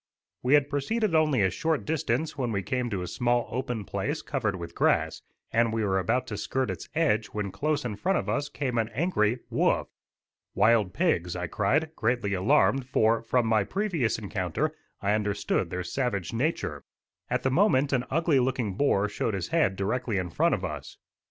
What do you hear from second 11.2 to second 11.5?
I